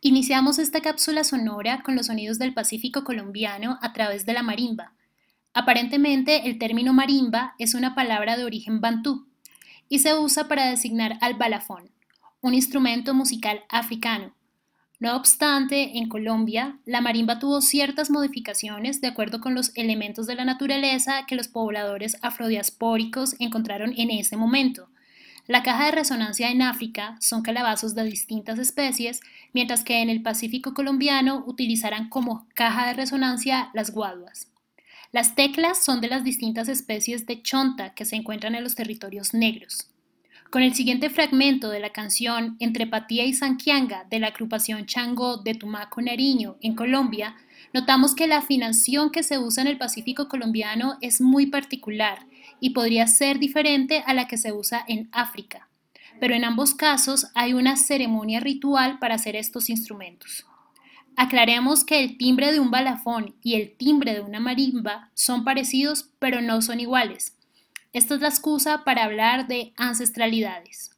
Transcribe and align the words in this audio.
Iniciamos 0.00 0.60
esta 0.60 0.80
cápsula 0.80 1.24
sonora 1.24 1.82
con 1.82 1.96
los 1.96 2.06
sonidos 2.06 2.38
del 2.38 2.54
Pacífico 2.54 3.02
colombiano 3.02 3.78
a 3.82 3.92
través 3.92 4.26
de 4.26 4.32
la 4.32 4.44
marimba. 4.44 4.92
Aparentemente, 5.54 6.48
el 6.48 6.58
término 6.58 6.92
marimba 6.92 7.56
es 7.58 7.74
una 7.74 7.96
palabra 7.96 8.36
de 8.36 8.44
origen 8.44 8.80
bantú 8.80 9.26
y 9.88 9.98
se 9.98 10.14
usa 10.14 10.46
para 10.46 10.66
designar 10.66 11.18
al 11.20 11.34
balafón, 11.34 11.90
un 12.40 12.54
instrumento 12.54 13.12
musical 13.12 13.64
africano. 13.68 14.36
No 15.04 15.16
obstante, 15.16 15.98
en 15.98 16.08
Colombia, 16.08 16.78
la 16.86 17.02
marimba 17.02 17.38
tuvo 17.38 17.60
ciertas 17.60 18.08
modificaciones 18.08 19.02
de 19.02 19.08
acuerdo 19.08 19.42
con 19.42 19.54
los 19.54 19.70
elementos 19.76 20.26
de 20.26 20.34
la 20.34 20.46
naturaleza 20.46 21.26
que 21.26 21.34
los 21.34 21.46
pobladores 21.46 22.16
afrodiaspóricos 22.22 23.36
encontraron 23.38 23.92
en 23.98 24.08
ese 24.10 24.38
momento. 24.38 24.88
La 25.46 25.62
caja 25.62 25.84
de 25.84 25.90
resonancia 25.90 26.50
en 26.50 26.62
África 26.62 27.18
son 27.20 27.42
calabazos 27.42 27.94
de 27.94 28.04
distintas 28.04 28.58
especies, 28.58 29.20
mientras 29.52 29.84
que 29.84 30.00
en 30.00 30.08
el 30.08 30.22
Pacífico 30.22 30.72
colombiano 30.72 31.44
utilizarán 31.46 32.08
como 32.08 32.46
caja 32.54 32.86
de 32.86 32.94
resonancia 32.94 33.68
las 33.74 33.90
guaduas. 33.90 34.48
Las 35.12 35.34
teclas 35.34 35.84
son 35.84 36.00
de 36.00 36.08
las 36.08 36.24
distintas 36.24 36.68
especies 36.68 37.26
de 37.26 37.42
chonta 37.42 37.92
que 37.92 38.06
se 38.06 38.16
encuentran 38.16 38.54
en 38.54 38.64
los 38.64 38.74
territorios 38.74 39.34
negros. 39.34 39.86
Con 40.54 40.62
el 40.62 40.72
siguiente 40.72 41.10
fragmento 41.10 41.68
de 41.68 41.80
la 41.80 41.90
canción 41.90 42.54
Entre 42.60 42.86
Patía 42.86 43.24
y 43.24 43.32
Sanquianga 43.32 44.04
de 44.08 44.20
la 44.20 44.28
agrupación 44.28 44.86
Chango 44.86 45.38
de 45.38 45.56
Tumaco 45.56 46.00
Nariño 46.00 46.58
en 46.60 46.76
Colombia, 46.76 47.34
notamos 47.72 48.14
que 48.14 48.28
la 48.28 48.36
afinación 48.36 49.10
que 49.10 49.24
se 49.24 49.36
usa 49.36 49.64
en 49.64 49.66
el 49.66 49.78
Pacífico 49.78 50.28
colombiano 50.28 50.96
es 51.00 51.20
muy 51.20 51.46
particular 51.46 52.24
y 52.60 52.70
podría 52.70 53.08
ser 53.08 53.40
diferente 53.40 54.04
a 54.06 54.14
la 54.14 54.28
que 54.28 54.36
se 54.36 54.52
usa 54.52 54.84
en 54.86 55.08
África. 55.10 55.68
Pero 56.20 56.36
en 56.36 56.44
ambos 56.44 56.72
casos 56.72 57.26
hay 57.34 57.52
una 57.52 57.76
ceremonia 57.76 58.38
ritual 58.38 59.00
para 59.00 59.16
hacer 59.16 59.34
estos 59.34 59.68
instrumentos. 59.68 60.46
Aclaremos 61.16 61.82
que 61.82 61.98
el 61.98 62.16
timbre 62.16 62.52
de 62.52 62.60
un 62.60 62.70
balafón 62.70 63.34
y 63.42 63.54
el 63.54 63.76
timbre 63.76 64.14
de 64.14 64.20
una 64.20 64.38
marimba 64.38 65.10
son 65.14 65.42
parecidos 65.42 66.10
pero 66.20 66.40
no 66.40 66.62
son 66.62 66.78
iguales. 66.78 67.34
Esta 67.94 68.16
es 68.16 68.20
la 68.20 68.28
excusa 68.28 68.82
para 68.84 69.04
hablar 69.04 69.46
de 69.46 69.72
ancestralidades. 69.76 70.90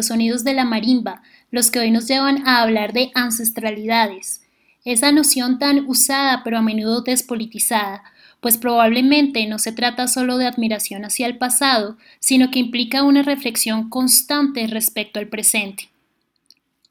Los 0.00 0.06
sonidos 0.06 0.44
de 0.44 0.54
la 0.54 0.64
marimba 0.64 1.20
los 1.50 1.70
que 1.70 1.78
hoy 1.78 1.90
nos 1.90 2.08
llevan 2.08 2.48
a 2.48 2.62
hablar 2.62 2.94
de 2.94 3.10
ancestralidades, 3.14 4.40
esa 4.86 5.12
noción 5.12 5.58
tan 5.58 5.86
usada 5.86 6.42
pero 6.42 6.56
a 6.56 6.62
menudo 6.62 7.02
despolitizada, 7.02 8.02
pues 8.40 8.56
probablemente 8.56 9.46
no 9.46 9.58
se 9.58 9.72
trata 9.72 10.08
solo 10.08 10.38
de 10.38 10.46
admiración 10.46 11.04
hacia 11.04 11.26
el 11.26 11.36
pasado, 11.36 11.98
sino 12.18 12.50
que 12.50 12.60
implica 12.60 13.02
una 13.02 13.22
reflexión 13.22 13.90
constante 13.90 14.66
respecto 14.68 15.18
al 15.18 15.28
presente. 15.28 15.90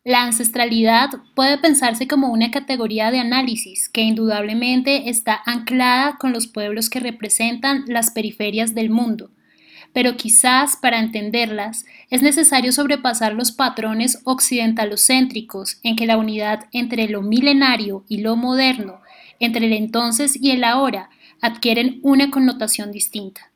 La 0.03 0.22
ancestralidad 0.22 1.09
puede 1.34 1.58
pensarse 1.58 2.08
como 2.08 2.28
una 2.28 2.52
categoría 2.52 3.09
de 3.09 3.18
análisis 3.18 3.90
que 3.90 4.02
indudablemente 4.02 5.09
está 5.09 5.41
anclada 5.47 6.18
con 6.20 6.31
los 6.31 6.46
pueblos 6.46 6.91
que 6.91 7.00
representan 7.00 7.86
las 7.88 8.12
periferias 8.12 8.76
del 8.76 8.91
mundo, 8.91 9.31
pero 9.94 10.17
quizás 10.17 10.77
para 10.77 11.00
entenderlas 11.00 11.85
es 12.09 12.22
necesario 12.22 12.72
sobrepasar 12.72 13.33
los 13.33 13.51
patrones 13.51 14.19
occidentalocéntricos 14.23 15.79
en 15.83 15.95
que 15.95 16.05
la 16.05 16.17
unidad 16.17 16.67
entre 16.72 17.07
lo 17.07 17.22
milenario 17.22 18.03
y 18.07 18.19
lo 18.19 18.35
moderno, 18.35 19.01
entre 19.39 19.66
el 19.66 19.73
entonces 19.73 20.38
y 20.39 20.51
el 20.51 20.63
ahora, 20.63 21.09
adquieren 21.41 21.99
una 22.03 22.29
connotación 22.29 22.91
distinta. 22.91 23.51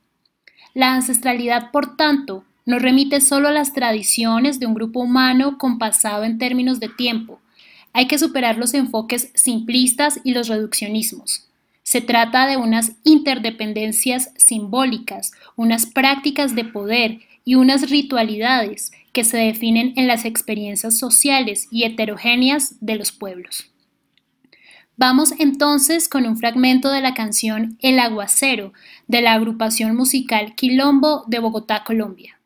La 0.74 0.94
ancestralidad, 0.94 1.72
por 1.72 1.96
tanto, 1.98 2.46
no 2.66 2.80
remite 2.80 3.22
solo 3.22 3.50
a 3.50 3.52
las 3.52 3.74
tradiciones 3.74 4.60
de 4.60 4.66
un 4.66 4.74
grupo 4.74 5.02
humano 5.02 5.58
compasado 5.58 6.24
en 6.24 6.38
términos 6.38 6.80
de 6.80 6.90
tiempo. 6.90 7.42
Hay 7.92 8.08
que 8.08 8.18
superar 8.18 8.58
los 8.58 8.74
enfoques 8.74 9.30
simplistas 9.36 10.20
y 10.24 10.34
los 10.34 10.48
reduccionismos. 10.48 11.48
Se 11.84 12.02
trata 12.02 12.48
de 12.48 12.58
unas 12.58 12.94
interdependencias 13.04 14.32
simbólicas, 14.38 15.32
unas 15.56 15.86
prácticas 15.86 16.56
de 16.56 16.66
poder 16.66 17.20
y 17.46 17.56
unas 17.56 17.90
ritualidades 17.90 18.92
que 19.12 19.24
se 19.24 19.38
definen 19.38 19.94
en 19.96 20.08
las 20.08 20.26
experiencias 20.26 20.98
sociales 20.98 21.68
y 21.70 21.84
heterogéneas 21.84 22.78
de 22.80 22.96
los 22.96 23.12
pueblos. 23.12 23.70
Vamos 24.96 25.34
entonces 25.40 26.08
con 26.08 26.26
un 26.26 26.38
fragmento 26.38 26.92
de 26.92 27.02
la 27.02 27.14
canción 27.14 27.78
El 27.82 28.00
aguacero 28.00 28.74
de 29.08 29.22
la 29.22 29.34
agrupación 29.34 29.96
musical 29.96 30.56
Quilombo 30.56 31.24
de 31.28 31.40
Bogotá, 31.40 31.84
Colombia. 31.84 32.40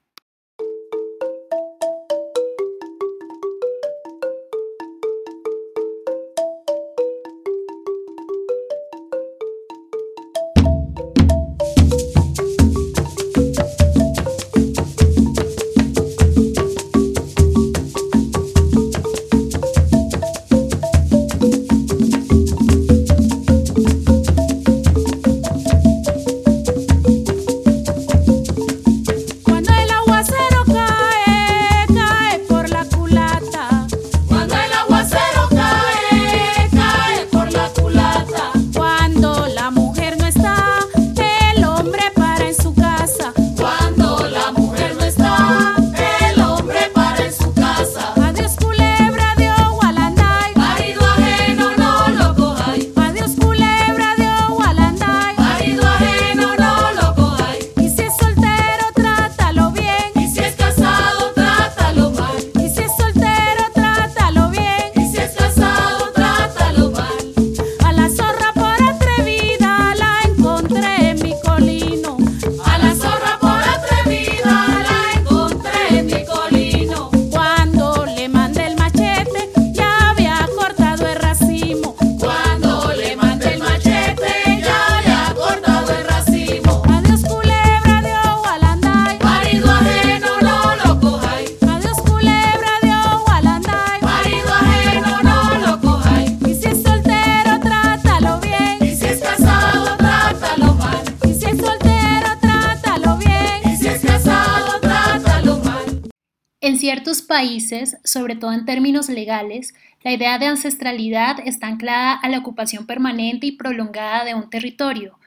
Ciertos 106.88 107.22
países, 107.22 107.98
sobre 108.06 108.38
todo 108.38 108.54
en 108.54 108.64
términos 108.64 109.10
legales, 109.10 109.74
la 110.04 110.14
idea 110.14 110.40
de 110.40 110.46
ancestralidad 110.46 111.46
está 111.46 111.68
anclada 111.68 112.14
a 112.14 112.30
la 112.30 112.38
ocupación 112.38 112.86
permanente 112.86 113.46
y 113.46 113.52
prolongada 113.52 114.24
de 114.24 114.36
un 114.36 114.50
territorio 114.50 115.20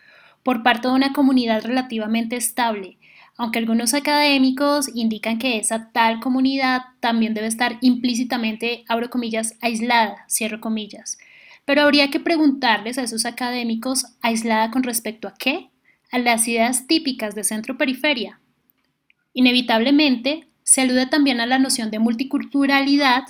por 0.43 0.63
parte 0.63 0.89
de 0.89 0.95
una 0.95 1.13
comunidad 1.13 1.63
relativamente 1.63 2.37
estable, 2.37 2.97
aunque 3.37 3.59
algunos 3.59 3.93
académicos 3.93 4.89
indican 4.95 5.37
que 5.37 5.59
esa 5.59 5.91
tal 5.93 6.21
comunidad 6.21 6.81
también 6.99 7.35
debe 7.35 7.49
estar 7.49 7.77
implícitamente, 7.83 8.83
abro 8.89 9.11
comillas, 9.11 9.59
aislada, 9.61 10.25
cierro 10.31 10.63
comillas. 10.63 11.19
Pero 11.67 11.83
habría 11.83 12.09
que 12.09 12.21
preguntarles 12.21 12.97
a 12.97 13.03
esos 13.03 13.27
académicos, 13.27 14.07
¿aislada 14.23 14.71
con 14.71 14.83
respecto 14.83 15.29
a 15.29 15.35
qué? 15.35 15.69
A 16.11 16.19
las 16.19 16.49
ideas 16.49 16.87
típicas 16.87 17.35
de 17.35 17.45
centro-periferia. 17.45 18.41
Inevitablemente, 19.35 20.50
se 20.71 20.83
alude 20.83 21.07
también 21.07 21.41
a 21.41 21.47
la 21.47 21.59
noción 21.59 21.91
de 21.91 21.99
multiculturalidad 21.99 23.25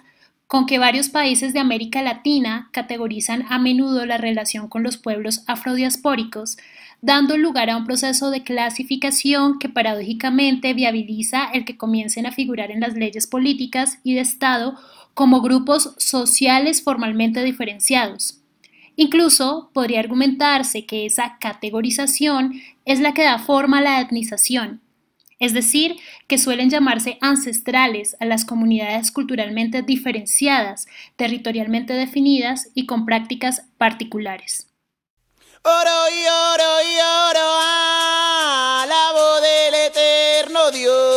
con 0.46 0.66
que 0.66 0.78
varios 0.78 1.08
países 1.08 1.54
de 1.54 1.58
América 1.58 2.02
Latina 2.02 2.68
categorizan 2.70 3.46
a 3.48 3.58
menudo 3.58 4.04
la 4.04 4.18
relación 4.18 4.68
con 4.68 4.82
los 4.82 4.98
pueblos 4.98 5.42
afrodiaspóricos, 5.46 6.58
dando 7.00 7.38
lugar 7.38 7.70
a 7.70 7.78
un 7.78 7.86
proceso 7.86 8.30
de 8.30 8.42
clasificación 8.42 9.58
que 9.58 9.70
paradójicamente 9.70 10.74
viabiliza 10.74 11.46
el 11.54 11.64
que 11.64 11.78
comiencen 11.78 12.26
a 12.26 12.32
figurar 12.32 12.70
en 12.70 12.80
las 12.80 12.92
leyes 12.92 13.26
políticas 13.26 14.00
y 14.04 14.12
de 14.12 14.20
Estado 14.20 14.78
como 15.14 15.40
grupos 15.40 15.94
sociales 15.96 16.82
formalmente 16.82 17.42
diferenciados. 17.42 18.42
Incluso 18.96 19.70
podría 19.72 20.00
argumentarse 20.00 20.84
que 20.84 21.06
esa 21.06 21.38
categorización 21.40 22.60
es 22.84 23.00
la 23.00 23.14
que 23.14 23.22
da 23.22 23.38
forma 23.38 23.78
a 23.78 23.80
la 23.82 24.00
etnización, 24.02 24.82
es 25.40 25.54
decir, 25.54 25.96
que 26.28 26.38
suelen 26.38 26.70
llamarse 26.70 27.18
ancestrales 27.20 28.16
a 28.20 28.26
las 28.26 28.44
comunidades 28.44 29.10
culturalmente 29.10 29.82
diferenciadas, 29.82 30.86
territorialmente 31.16 31.94
definidas 31.94 32.68
y 32.74 32.86
con 32.86 33.06
prácticas 33.06 33.62
particulares. 33.78 34.68
Oro 35.62 36.08
y 36.10 36.22
oro 36.26 36.80
y 36.82 36.94
oro, 37.30 37.48
a 37.62 38.86
la 38.86 39.12
voz 39.12 39.42
del 39.42 39.74
eterno 39.74 40.70
Dios. 40.70 41.09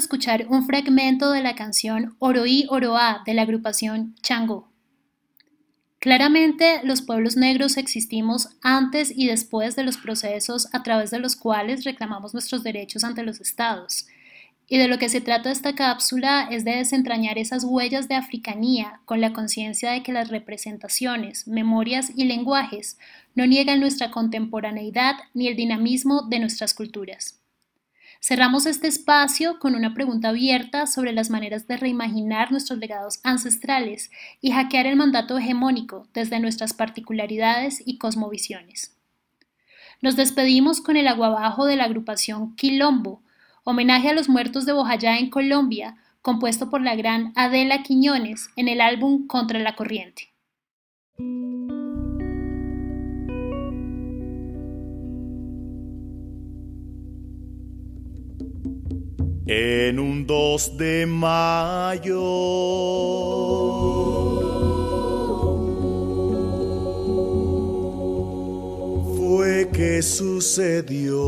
Escuchar 0.00 0.46
un 0.48 0.66
fragmento 0.66 1.30
de 1.30 1.42
la 1.42 1.54
canción 1.54 2.16
Oroí 2.18 2.66
Oroá 2.68 3.22
de 3.24 3.34
la 3.34 3.42
agrupación 3.42 4.16
Chango. 4.22 4.68
Claramente, 6.00 6.80
los 6.82 7.02
pueblos 7.02 7.36
negros 7.36 7.76
existimos 7.76 8.48
antes 8.62 9.12
y 9.14 9.26
después 9.26 9.76
de 9.76 9.84
los 9.84 9.98
procesos 9.98 10.66
a 10.72 10.82
través 10.82 11.10
de 11.10 11.18
los 11.18 11.36
cuales 11.36 11.84
reclamamos 11.84 12.32
nuestros 12.32 12.62
derechos 12.62 13.04
ante 13.04 13.22
los 13.22 13.40
estados. 13.40 14.06
Y 14.66 14.78
de 14.78 14.88
lo 14.88 14.98
que 14.98 15.08
se 15.08 15.20
trata 15.20 15.50
esta 15.50 15.74
cápsula 15.74 16.48
es 16.50 16.64
de 16.64 16.76
desentrañar 16.76 17.36
esas 17.36 17.64
huellas 17.64 18.08
de 18.08 18.14
africanía 18.14 19.00
con 19.04 19.20
la 19.20 19.32
conciencia 19.32 19.90
de 19.90 20.02
que 20.02 20.12
las 20.12 20.28
representaciones, 20.28 21.46
memorias 21.46 22.12
y 22.16 22.24
lenguajes 22.24 22.96
no 23.34 23.46
niegan 23.46 23.80
nuestra 23.80 24.10
contemporaneidad 24.10 25.16
ni 25.34 25.48
el 25.48 25.56
dinamismo 25.56 26.22
de 26.22 26.38
nuestras 26.38 26.72
culturas. 26.72 27.39
Cerramos 28.22 28.66
este 28.66 28.86
espacio 28.86 29.58
con 29.58 29.74
una 29.74 29.94
pregunta 29.94 30.28
abierta 30.28 30.86
sobre 30.86 31.14
las 31.14 31.30
maneras 31.30 31.66
de 31.66 31.78
reimaginar 31.78 32.52
nuestros 32.52 32.78
legados 32.78 33.18
ancestrales 33.24 34.10
y 34.42 34.50
hackear 34.50 34.86
el 34.86 34.96
mandato 34.96 35.38
hegemónico 35.38 36.06
desde 36.12 36.38
nuestras 36.38 36.74
particularidades 36.74 37.82
y 37.84 37.96
cosmovisiones. 37.96 38.94
Nos 40.02 40.16
despedimos 40.16 40.82
con 40.82 40.98
el 40.98 41.08
aguabajo 41.08 41.64
de 41.64 41.76
la 41.76 41.84
agrupación 41.84 42.54
Quilombo, 42.56 43.22
homenaje 43.64 44.10
a 44.10 44.14
los 44.14 44.28
muertos 44.28 44.66
de 44.66 44.74
Bojayá 44.74 45.18
en 45.18 45.30
Colombia, 45.30 45.96
compuesto 46.20 46.68
por 46.68 46.82
la 46.82 46.96
gran 46.96 47.32
Adela 47.36 47.82
Quiñones 47.82 48.50
en 48.54 48.68
el 48.68 48.82
álbum 48.82 49.26
Contra 49.26 49.58
la 49.60 49.76
Corriente. 49.76 50.29
En 59.52 59.98
un 59.98 60.28
2 60.28 60.76
de 60.76 61.06
mayo 61.06 62.20
fue 69.16 69.68
que 69.72 70.02
sucedió. 70.02 71.18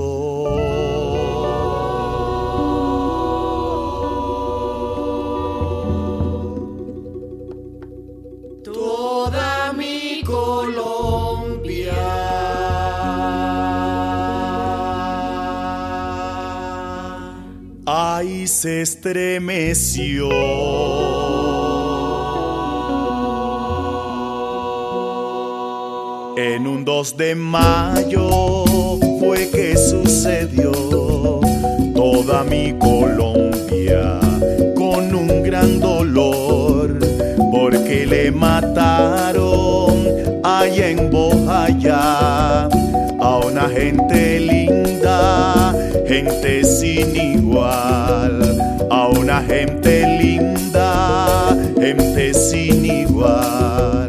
Ahí 18.22 18.46
se 18.46 18.82
estremeció. 18.82 20.28
En 26.36 26.66
un 26.68 26.84
2 26.84 27.16
de 27.16 27.34
mayo 27.34 28.64
fue 29.18 29.50
que 29.50 29.76
sucedió 29.76 30.70
toda 31.94 32.44
mi 32.44 32.72
Colombia 32.78 34.20
con 34.76 35.14
un 35.14 35.42
gran 35.42 35.80
dolor 35.80 36.98
porque 37.50 38.06
le 38.06 38.30
mataron 38.30 40.06
allá 40.44 40.88
en 40.90 41.10
Bojayá 41.10 42.68
a 43.20 43.38
una 43.44 43.68
gente 43.68 44.40
linda, 44.40 45.74
gente 46.06 46.62
sin 46.64 47.31
a 47.60 49.08
una 49.18 49.42
gente 49.42 50.06
linda, 50.18 51.56
gente 51.78 52.32
sin 52.32 52.84
igual. 52.84 54.08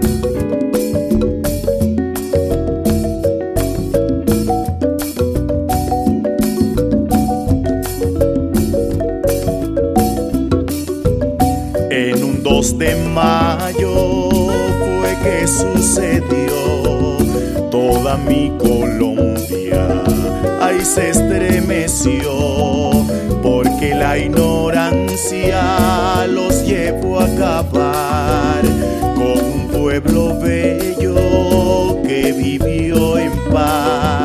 En 11.89 12.23
un 12.23 12.43
2 12.43 12.77
de 12.77 12.95
mayo 13.13 14.29
fue 14.29 15.17
que 15.23 15.47
sucedió 15.47 17.17
toda 17.69 18.17
mi 18.17 18.51
Colombia. 18.57 20.01
Ahí 20.62 20.83
se 20.85 21.09
estremeció 21.09 22.52
la 24.13 24.20
ignorancia 24.20 25.63
los 26.27 26.63
llevó 26.67 27.20
a 27.20 27.25
acabar 27.25 28.62
con 29.15 29.43
un 29.43 29.67
pueblo 29.70 30.38
bello 30.39 32.00
que 32.03 32.32
vivió 32.32 33.17
en 33.17 33.32
paz 33.51 34.23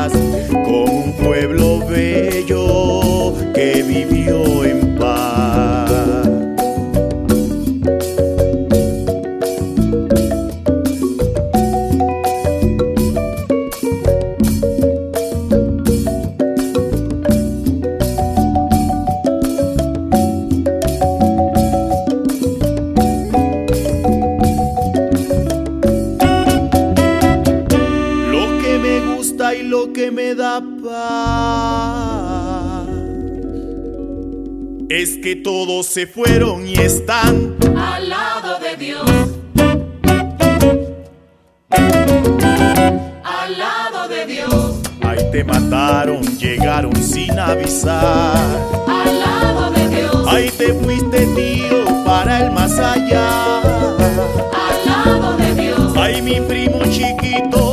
es 34.89 35.17
que 35.17 35.35
todos 35.35 35.85
se 35.85 36.07
fueron 36.07 36.67
y 36.67 36.73
están 36.73 37.55
al 37.77 38.09
lado 38.09 38.59
de 38.59 38.75
Dios. 38.75 39.09
Al 43.23 43.57
lado 43.57 44.07
de 44.07 44.25
Dios. 44.25 44.81
Ahí 45.01 45.31
te 45.31 45.43
mataron, 45.43 46.23
llegaron 46.39 46.95
sin 46.95 47.37
avisar. 47.37 48.35
Al 48.87 49.19
lado 49.19 49.69
de 49.71 49.87
Dios. 49.89 50.27
Ahí 50.27 50.49
te 50.57 50.73
fuiste 50.73 51.25
tío 51.35 52.03
para 52.03 52.45
el 52.45 52.51
más 52.51 52.79
allá. 52.79 53.59
Al 53.61 54.85
lado 54.85 55.37
de 55.37 55.53
Dios. 55.53 55.93
Ay, 55.95 56.21
mi 56.23 56.41
primo 56.41 56.79
chiquito 56.85 57.68